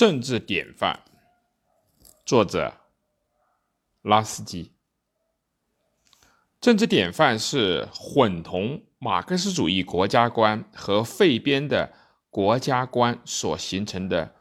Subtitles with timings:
[0.00, 1.00] 政治典范，
[2.24, 2.72] 作者
[4.00, 4.72] 拉斯基。
[6.58, 11.92] 政治典范是混同马克思主义国家观和废边的
[12.30, 14.34] 国家观所形成的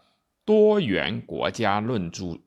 [0.45, 2.39] 多元国家论著。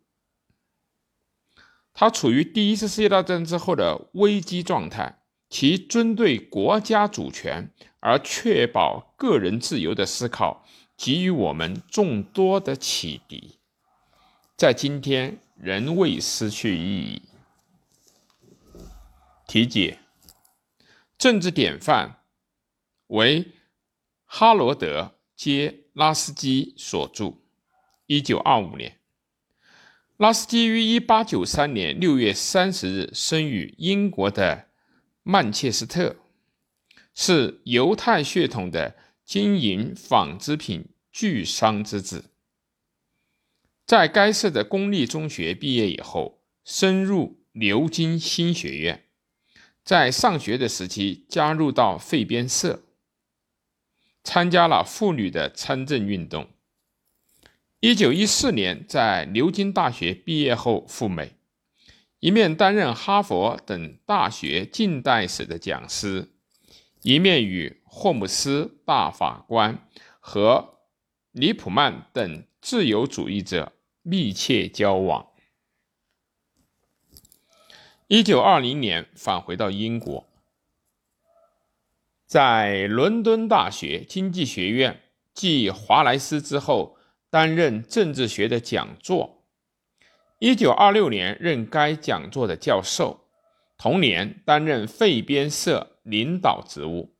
[1.92, 5.18] 它处于第一次世界大战之后的危机状态，
[5.50, 7.70] 其针对国家主权
[8.00, 10.64] 而确保个人自由的思考。
[11.04, 13.58] 给予我们众多的启迪，
[14.56, 17.22] 在今天仍未失去意义。
[19.48, 19.98] 题解：
[21.18, 22.20] 政治典范
[23.08, 23.50] 为
[24.24, 25.02] 哈罗德·
[25.34, 27.34] 接拉斯基所著，
[28.06, 29.00] 一九二五年。
[30.18, 34.68] 拉斯基于一八九三年六月三十日生于英国的
[35.24, 36.14] 曼彻斯特，
[37.12, 40.90] 是犹太血统的经营纺织品。
[41.12, 42.30] 巨商之子，
[43.84, 49.04] 在该市的公立中学毕业以后，升入牛津新学院。
[49.84, 52.82] 在上学的时期，加入到废边社，
[54.24, 56.48] 参加了妇女的参政运动。
[57.80, 61.36] 一九一四年，在牛津大学毕业后赴美，
[62.20, 66.30] 一面担任哈佛等大学近代史的讲师，
[67.02, 69.86] 一面与霍姆斯大法官
[70.18, 70.70] 和。
[71.32, 73.72] 李普曼等自由主义者
[74.02, 75.28] 密切交往。
[78.06, 80.26] 一九二零年返回到英国，
[82.26, 85.00] 在伦敦大学经济学院
[85.32, 86.98] 继华莱士之后，
[87.30, 89.42] 担任政治学的讲座。
[90.38, 93.24] 一九二六年任该讲座的教授，
[93.78, 97.14] 同年担任废边社领导职务，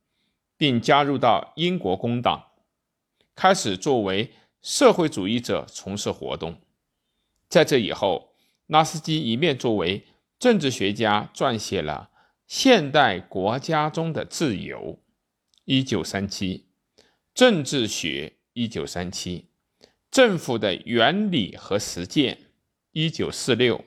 [0.55, 2.51] 并加入到英国工党。
[3.35, 4.31] 开始作为
[4.61, 6.61] 社会主义者从事活动，
[7.49, 8.35] 在这以后，
[8.67, 10.05] 拉斯基一面作为
[10.39, 12.11] 政治学家撰写了
[12.47, 14.79] 《现代国家中的自由》
[15.65, 16.67] （一九三七）、
[17.33, 19.47] 《政治学》（一九三七）、
[20.11, 22.35] 《政府的原理和实践》
[22.93, 23.79] （一九四六）、《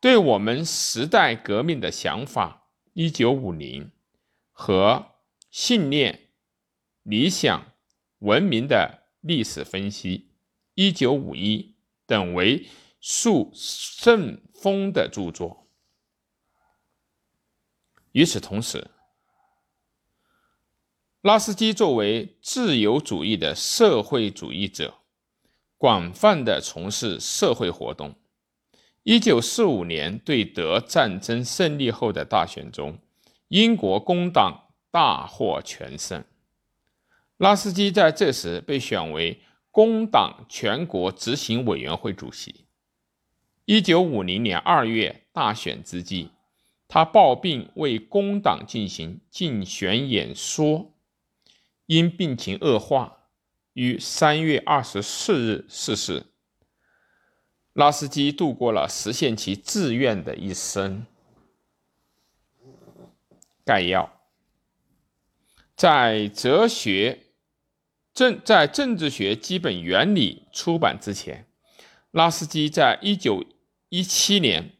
[0.00, 3.92] 对我们时代革命的想法》（一九五零）
[4.50, 5.06] 和
[5.50, 6.28] 《信念、
[7.04, 7.60] 理想》。
[8.20, 10.30] 文明的历史分析，
[10.74, 11.74] 一九五一
[12.06, 12.68] 等为
[13.00, 15.66] 数甚丰的著作。
[18.12, 18.90] 与此同时，
[21.22, 24.94] 拉斯基作为自由主义的社会主义者，
[25.78, 28.14] 广泛的从事社会活动。
[29.02, 32.98] 一九四五年对德战争胜利后的大选中，
[33.48, 36.22] 英国工党大获全胜。
[37.40, 39.40] 拉斯基在这时被选为
[39.70, 42.66] 工党全国执行委员会主席。
[43.64, 46.32] 一九五零年二月大选之际，
[46.86, 50.92] 他抱病为工党进行竞选演说，
[51.86, 53.20] 因病情恶化，
[53.72, 56.26] 于三月二十四日逝世。
[57.72, 61.06] 拉斯基度过了实现其志愿的一生。
[63.64, 64.12] 概要，
[65.74, 67.28] 在哲学。
[68.20, 71.46] 政在政治学基本原理出版之前，
[72.10, 73.42] 拉斯基在一九
[73.88, 74.72] 一七年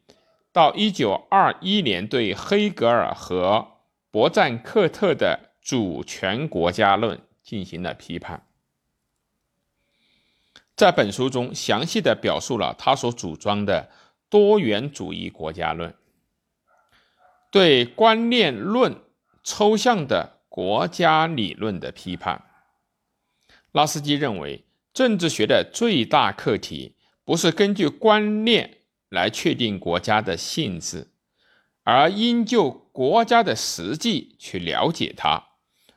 [0.53, 3.79] 到一九二一年对黑格尔和
[4.11, 8.45] 伯赞克特的主权国家论进行了批判。
[10.77, 13.89] 在本书中，详细的表述了他所主张的
[14.29, 15.95] 多元主义国家论，
[17.51, 18.95] 对观念论
[19.43, 22.45] 抽象的国家理论的批判。
[23.73, 31.13] 拉斯基认为，政治学的最大课题不是根据观念来确定国家的性质，
[31.85, 35.45] 而应就国家的实际去了解它；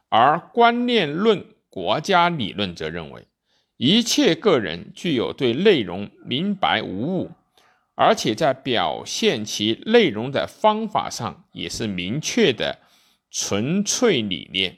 [0.10, 3.26] 而观念论国家理论则认为，
[3.78, 7.32] 一切个人具有对内容明白无误，
[7.96, 12.82] 而且在表现其内容的方法上也是明确的
[13.32, 14.78] 纯粹理念，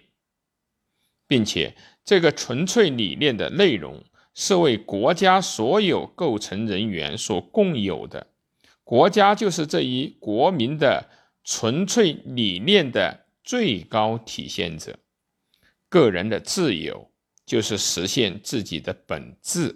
[1.27, 1.75] 并且。
[2.05, 4.03] 这个纯粹理念的内容
[4.35, 8.27] 是为国家所有构成人员所共有的，
[8.83, 11.09] 国家就是这一国民的
[11.43, 14.99] 纯粹理念的最高体现者。
[15.89, 17.09] 个人的自由
[17.45, 19.75] 就是实现自己的本质，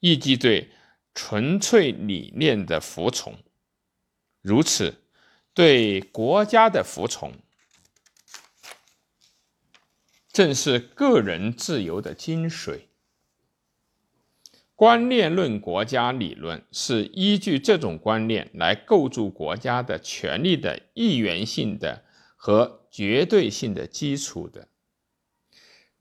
[0.00, 0.68] 以及对
[1.14, 3.34] 纯粹理念的服从。
[4.42, 4.94] 如此，
[5.54, 7.32] 对国家的服从。
[10.36, 12.80] 正是个人自由的精髓。
[14.74, 22.04] 观念论国家理论是依据这种观念来构筑国家的权力的一元性的
[22.36, 24.68] 和绝对性的基础的。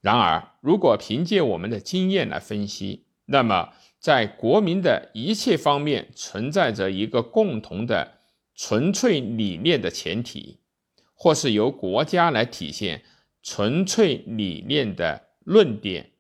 [0.02, 8.20] 然而，如果凭借我们的经验来分析，那么在国民的一切方面存在着一个共同的
[8.54, 10.60] 纯粹理念的前提，
[11.14, 13.04] 或是由国家来体现
[13.46, 16.12] 纯粹理念的论点。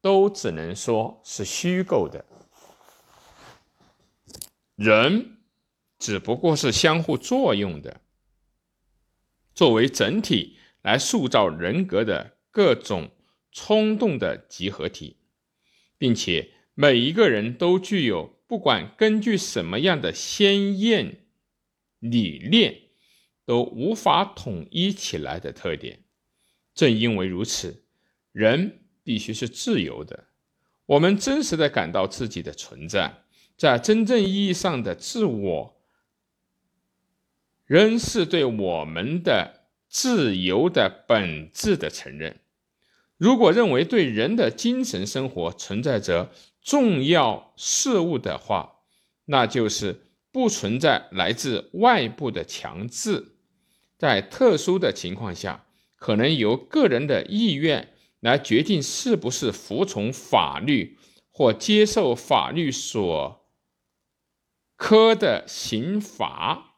[0.00, 2.26] 都只能说是虚构的，
[4.76, 5.38] 人
[5.98, 8.02] 只不过是相互作用的，
[9.54, 13.12] 作为整体来塑造人格的各种
[13.50, 15.16] 冲动的集合体，
[15.96, 21.24] 并且每一个人都具有不管根据什么样的鲜艳
[21.98, 22.82] 理念
[23.46, 26.03] 都无法统一起来的特点。
[26.74, 27.82] 正因为如此，
[28.32, 28.80] 人。
[29.06, 30.24] 必须是自由的。
[30.86, 33.12] 我们真实的感到自己的存在，
[33.54, 35.76] 在真正意义上的自我，
[37.66, 42.40] 仍是对我们的自由的本质的承认。
[43.18, 46.30] 如果认为对人的精神生活存在着
[46.62, 48.76] 重要事物的话，
[49.26, 53.36] 那就是不存在来自外部的强制。
[53.98, 55.63] 在特殊的情况下，
[56.04, 57.94] 可能由个人的意愿。
[58.24, 60.96] 来决定是不是服从法律
[61.30, 63.46] 或接受法律所
[64.76, 66.76] 科的刑罚。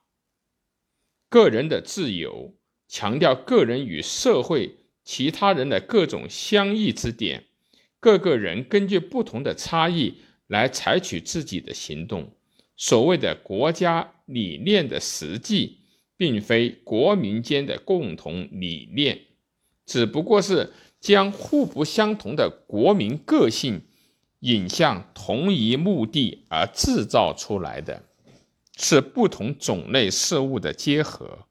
[1.28, 2.56] 个人的自由
[2.88, 7.44] 强调个人与社会其他人的各种相异之点。
[8.00, 10.19] 各个人根据不同的差异
[10.49, 12.32] 来采取自己的行动。
[12.76, 15.82] 所谓的国家理念的实际，
[16.17, 19.21] 并非国民间的共同理念，
[19.85, 20.73] 只不过是。
[20.99, 23.83] 将互不相同的国民个性
[24.41, 28.03] 引向同一目的而制造出来的，
[28.77, 31.47] 是不同种类事物的结合。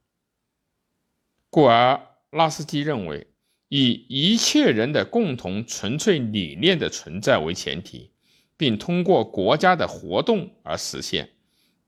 [1.48, 1.98] 故而，
[2.32, 3.28] 拉斯基认为，
[3.68, 8.10] 以一切人的共同纯粹理念的存在为前提，
[8.58, 11.30] 并通过国家的活动而实现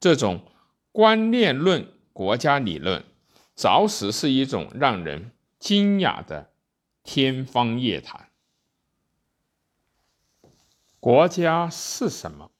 [0.01, 0.41] 这种
[0.93, 1.87] 观念论
[2.19, 3.05] 国家理论，
[3.55, 5.31] 着实是一种让人
[5.61, 6.50] 惊讶的。
[7.05, 8.29] 天方夜谭。
[10.99, 12.50] 国家是什么？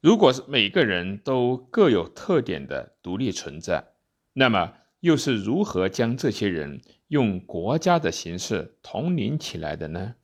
[0.00, 3.92] 如果是每个人都各有特点的独立存在，
[4.32, 10.16] 那么又是如何将这些人用国家的形式统领起来的呢？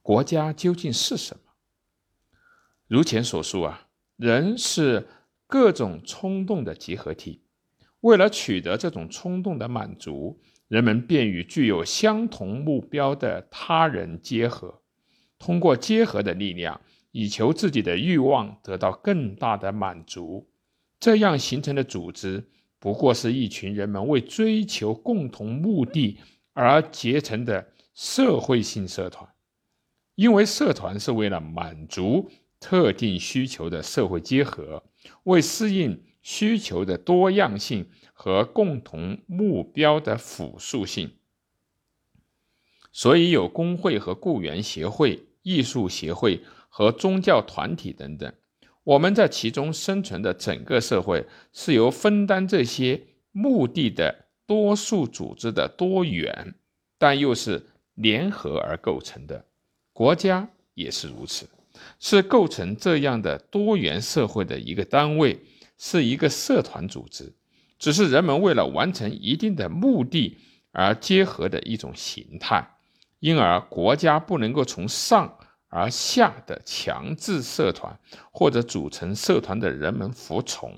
[0.00, 1.52] 国家究竟是什么？
[2.86, 5.08] 如前所述啊，人是
[5.46, 7.42] 各种冲动的集合体，
[8.00, 10.40] 为了取得这种冲动的满足。
[10.68, 14.82] 人们便与具有相同目标的他人结合，
[15.38, 16.80] 通过结合的力量，
[17.12, 20.48] 以求自己的欲望得到更大的满足。
[20.98, 22.48] 这样形成的组织，
[22.80, 26.18] 不过是一群人们为追求共同目的
[26.52, 29.30] 而结成的社会性社团。
[30.16, 32.28] 因为社团是为了满足
[32.58, 34.82] 特定需求的社会结合，
[35.24, 37.86] 为适应需求的多样性。
[38.18, 41.10] 和共同目标的复数性，
[42.90, 48.32] 所以有工会和雇员协会、艺术协会和宗教团体等等。
[48.84, 53.02] 我们在其中生存的整个社会，是由分担这些
[53.32, 56.54] 目的的多数组织的多元，
[56.96, 57.66] 但又是
[57.96, 59.44] 联合而构成的。
[59.92, 61.46] 国家也是如此，
[61.98, 65.44] 是构成这样的多元社会的一个单位，
[65.78, 67.34] 是一个社团组织。
[67.78, 70.38] 只是人们为了完成一定的目的
[70.72, 72.66] 而结合的一种形态，
[73.20, 75.36] 因而国家不能够从上
[75.68, 77.98] 而下的强制社团，
[78.30, 80.72] 或者组成社团的人们服从。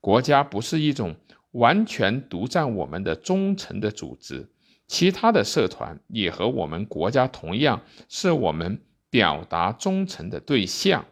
[0.00, 1.16] 国家不是一种
[1.52, 4.48] 完全独占我们的忠诚的组织，
[4.86, 11.06] 其他的社团也和我们国家同样是我们表达忠诚的对象。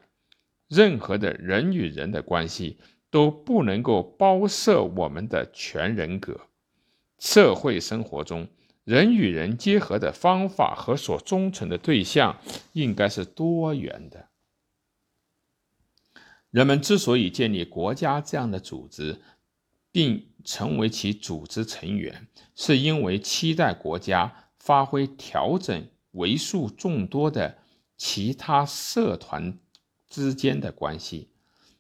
[0.69, 2.79] 任何的人与人的关系。
[3.09, 6.49] 都不能够包摄我们的全人格。
[7.19, 8.49] 社会生活中，
[8.85, 12.39] 人与人结合的方法和所忠诚的对象
[12.73, 14.29] 应该是多元的。
[16.51, 19.23] 人们之所以建立国家这样的组织，
[19.91, 27.57] 并成为其组织成员，是因为期待国家发挥调整为数众多的
[27.97, 29.59] 其他社团
[30.09, 31.31] 之间的关系。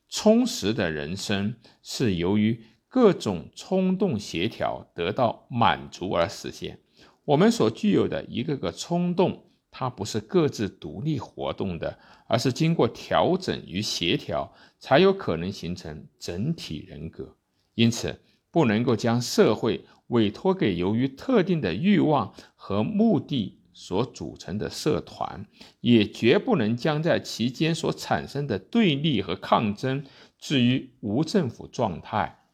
[0.08, 6.80] 充实的人生是由于各种冲动协调得到满足而实现。
[7.24, 17.36] 我们所具有的一个个冲动，它不是各自独立活动的，而是经过调整与协调，才有可能形成整体人格。
[17.74, 18.20] 因此，
[18.52, 25.46] 不能够将社会委托给由于特定的欲望和目的所组成的社团，
[25.82, 30.02] 也绝不能将在其间所产生的对立和抗争
[30.38, 32.46] 置于无政府状态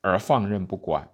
[0.00, 1.12] 而放任不管。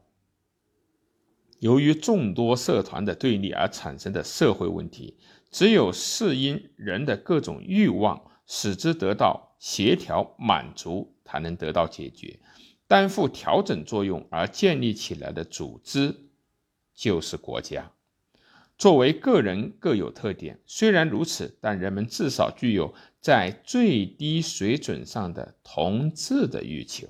[1.59, 5.19] 由于众多社团的对立而产生的社会问题，
[5.51, 12.41] 只有是因人的各种欲望使之得到协调满足，才能得到解决。
[12.89, 16.31] 担负调整作用而建立起来的组织，
[16.95, 17.93] 就是国家。
[18.83, 27.07] 作为个人各有特点，虽然如此，但人们至少具有在最低水准上的同质的欲求。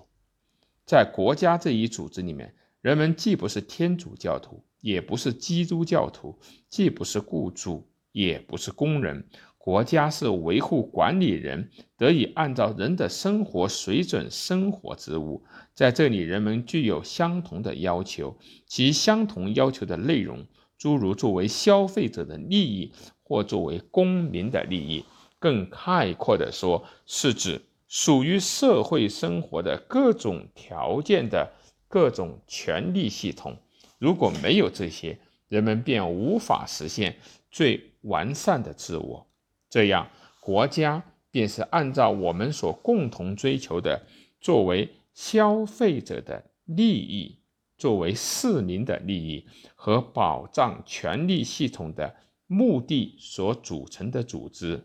[0.84, 6.38] 在国家这一组织里面，人们既不是天主教徒，也不是基督教徒，
[6.68, 9.26] 既不是雇主，也不是工人。
[9.56, 18.36] 国家是维护管理人得以按照人的生活水准生活之物，在这里人们具有相同的要求，
[18.66, 20.46] 其相同要求的内容，
[20.82, 22.90] 诸如作为消费者的利益
[23.22, 25.04] 或作为公民的利益，
[25.38, 31.52] 更概括地说，是指属于社会生活的各种条件的
[31.86, 33.56] 各种权利系统。
[34.00, 37.14] 如果没有这些，人们便无法实现
[37.48, 39.24] 最完善的自我。
[39.70, 40.10] 这样，
[40.40, 44.04] 国家便是按照我们所共同追求的，
[44.40, 47.38] 作为消费者的利益，
[47.82, 52.14] 作为市民的利益和保障权利系统的
[52.46, 54.84] 目的所组成的组织，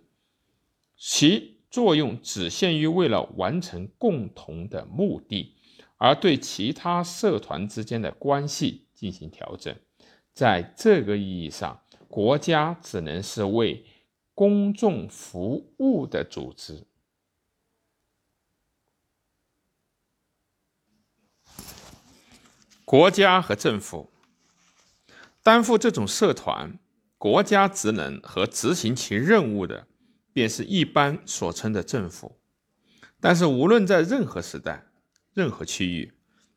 [0.96, 5.54] 其作用只限于为了完成共同的目的，
[5.98, 9.76] 而对其他社团之间的关系进行调整。
[10.34, 13.86] 在这个意义上，国家只能是为。
[14.34, 16.84] 公众服务的组织，
[22.88, 24.14] 国家和政府
[25.44, 26.80] 担负这种社团
[27.18, 29.88] 国家职能和执行其任务的，
[30.32, 32.40] 便是一般所称的政府。
[33.20, 34.86] 但是，无论在任何时代、
[35.34, 36.14] 任何区域，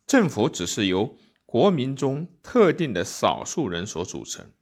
[0.06, 4.52] 政府只是由国民中特定的少数人所组成。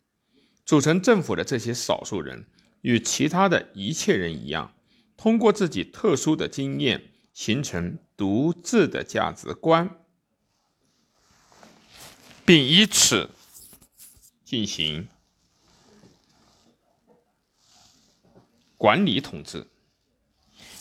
[0.65, 2.47] 组成政府的这些少数人。
[2.81, 4.73] 与其他的一切人一样，
[5.19, 9.99] 通过自己特殊的经验形成独自的价值观，
[12.49, 13.29] 并以此
[14.43, 15.07] 进行
[18.79, 19.67] 管理统治。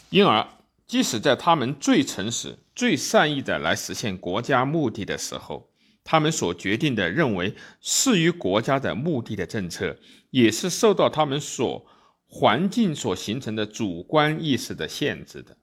[0.10, 0.48] 因而，
[0.88, 5.70] 即使在他们最诚实、最善意的来实现国家目的的时候，
[6.06, 9.98] 他们所决定的、认为适于国家的目的的政策，
[10.30, 11.86] 也是受到他们所
[12.28, 15.58] 环境所形成的主观意识的限制的。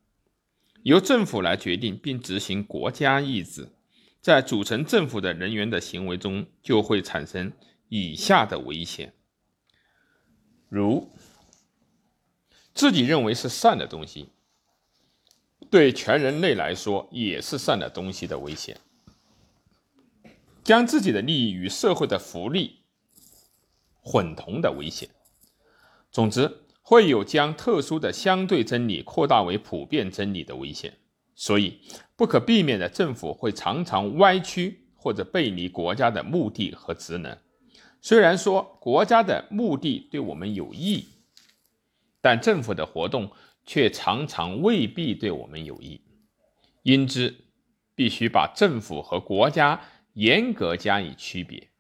[0.83, 3.73] 由政府来决定并执行国家意志，
[4.25, 7.53] 在组成政府的人员的行为中，就会产生
[7.91, 9.13] 以下的危险：
[10.71, 11.13] 如
[12.73, 14.31] 自己认为是善的东西，
[15.71, 18.81] 对全人类来说也是善的东西的危险。
[20.63, 22.79] 将自己的利益与社会的福利
[24.01, 25.11] 混同的危险。
[26.11, 30.97] 总之，会有将特殊的相对真理扩大为普遍真理的危险。
[31.35, 31.81] 所以，
[32.17, 37.37] 不可避免的，政府会常常歪曲或者背离国家的目的和职能。
[38.01, 41.07] 虽然说国家的目的对我们有益，
[42.21, 43.31] 但政府的活动
[43.65, 46.01] 却常常未必对我们有益。
[46.83, 47.35] 因之，
[47.95, 49.81] 必须把政府和国家。
[50.15, 51.71] 严格加以区别，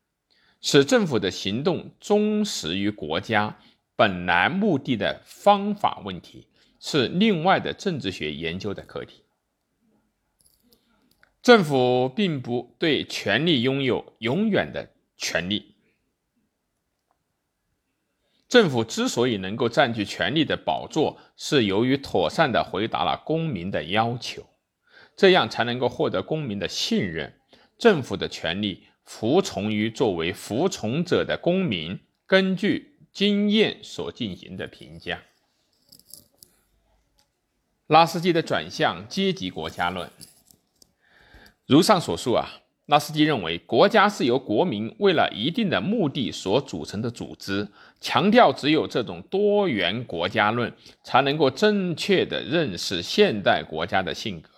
[0.61, 3.57] 使政府的行动忠实于国家
[3.95, 6.49] 本来目的的方法问题，
[6.81, 9.24] 是另外的政治学研究的课题。
[11.45, 15.75] 政府并不对权力拥有永远的权利。
[18.49, 24.47] 政府之所以能够占据权力的宝座，是由于妥善的回答了公民的要求，
[25.15, 27.39] 这样才能够获得公民的信任。
[27.77, 35.21] 政府的权利服从于作为服从者的公民根据经验所进行的评价。
[37.87, 40.11] 拉斯基的转向阶级国家论，
[41.67, 42.49] 如上所述啊，
[42.87, 47.69] 拉斯基认为国家是由国民为了一定的目的所组成的组织，
[48.01, 54.51] 强调只有这种多元国家论才能够正确的认识现代国家的性格。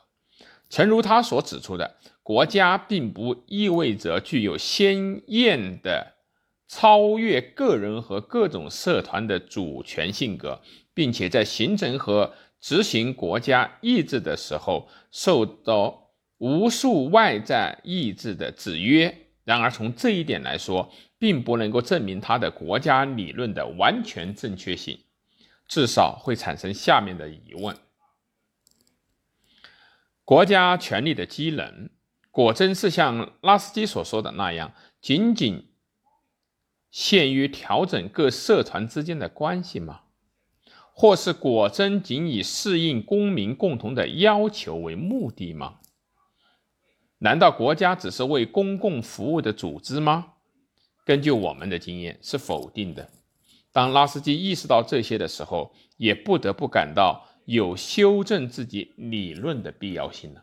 [0.69, 1.97] 诚如他所指出的。
[2.27, 6.15] 国家并不意味着具有鲜艳的
[6.67, 10.61] 超越个人和各种社团的主权性格，
[10.93, 16.06] 并且在形成和执行国家意志的时候，受到
[16.39, 19.27] 无数外在意志的制约。
[19.45, 24.99] 然而，从这一点来说，并不能够证明他的国家理论的完全正确性，
[25.69, 27.77] 至少会产生下面的疑问：
[30.25, 31.89] 国家权力的机能，
[32.33, 35.69] 果真是像拉斯基所说的那样，仅仅
[36.91, 40.01] 限于调整各社团之间的关系吗？
[40.93, 45.79] 或是果真仅以适应公民共同的要求为目的吗？
[47.19, 50.33] 难道国家只是为公共服务的组织吗？
[51.05, 53.09] 根据我们的经验，是否定的。
[53.73, 60.43] 当拉斯基意识到这些的时候，也不得不感到有修正自己理论的必要性了。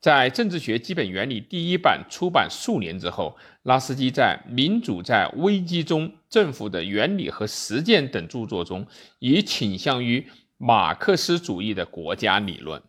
[0.00, 8.86] 在《政治学基本原理》第一版出版数年之后，拉斯基在《民主在危机中：政府的原理和实践》等著作中，
[9.18, 10.26] 已倾向于
[10.58, 12.82] 马克思主义的国家理论。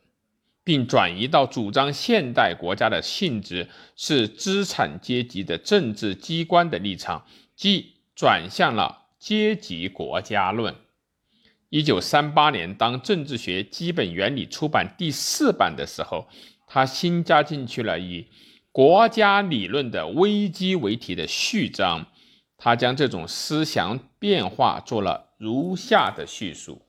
[0.66, 10.76] 并转移到主张现代国家的性质是资产阶级的政治机关的立场，即转向了阶级国家论。
[11.70, 16.28] 一九三八年，当《政治学基本原理》出版第四版的时候，
[16.68, 18.28] 他新加进去了以
[18.72, 22.08] “国家理论的危机”为题的序章。
[22.58, 26.85] 他将这种思想变化做了如下的叙述。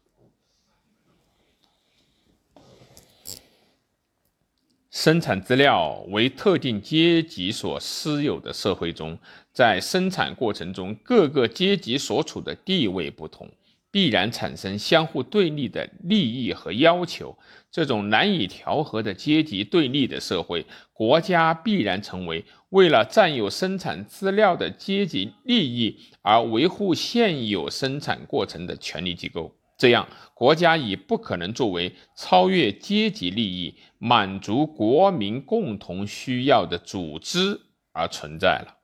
[5.06, 9.16] 生产资料为特定阶级所私有的社会中，
[9.52, 13.48] 在生产过程中，各个阶级所处的地位不同，
[13.92, 17.38] 必然产生相互对立的利益和要求。
[17.70, 29.54] 这种难以调和的阶级对立的社会，国家必然成为为了占有生产资料的阶级利益而维护现有生产过程的权力机构。
[29.78, 37.60] 这样，国家已不可能作为超越阶级利益、满足国民共同需要的组织
[37.92, 38.78] 而存在了。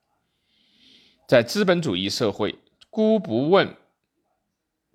[1.27, 2.57] 在资本主义社会，
[2.91, 3.75] 姑不问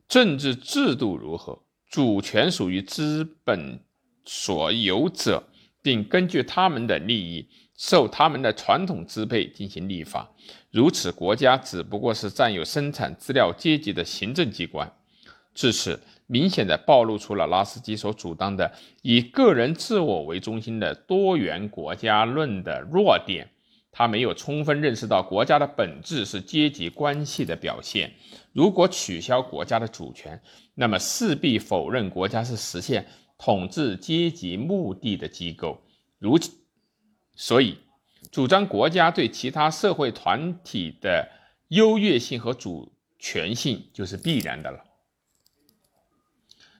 [0.08, 3.84] 政治制度如何，主权属于资本
[4.24, 5.44] 所有者，
[5.82, 10.32] 并根据他们的利益，受他们的传统支配进行立法。
[10.70, 14.94] 如此，国家只不过是占有生产资料阶级的行政机关。
[15.58, 23.50] 至此，明显的暴露出了拉斯基所主张的以个人自我为中心的多元国家论的弱点。
[23.92, 28.14] 他没有充分认识到国家的本质是阶级关系的表现。
[28.54, 30.40] 如果取消国家的主权，
[30.76, 33.08] 那么势必否认国家是实现
[33.40, 35.82] 统治阶级目的的机构。
[36.20, 36.52] 如此，
[37.36, 37.80] 所以
[38.32, 41.28] 主张国家对其他社会团体的
[41.70, 44.84] 优越性和主权性就是必然的了。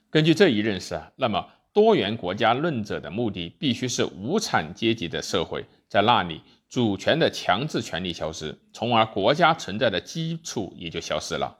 [0.10, 11.58] 根据这一认识啊，那么多元国家论者的目的必须是无产阶级的社会，在那里主权的强制权利消失，从而国家存在的基础也就消失了。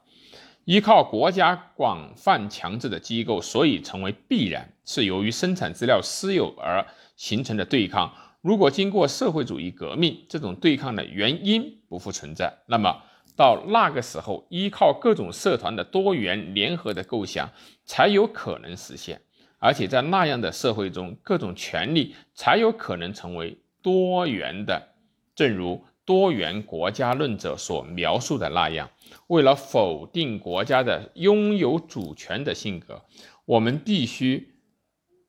[0.64, 6.84] 依靠国家广泛强制的机构，所以成为必然，是由于生产资料私有而
[7.16, 8.10] 形成的对抗。
[8.40, 13.02] 如果经过社会主义革命，这种对抗的原因不复存在，那么。
[13.36, 17.48] 到那个时候，依靠各种社团的多元联合的构想
[17.88, 19.22] 才有可能实现，
[19.58, 24.94] 而且在那样的社会中，各种权利才有可能成为多元的。
[25.34, 28.90] 正如多元国家论者所描述的那样，
[29.28, 33.04] 为了否定国家的拥有主权的性格，
[33.46, 34.54] 我们必须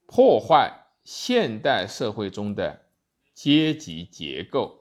[0.06, 2.82] 破坏现代社会中的
[3.34, 4.79] 阶级结构。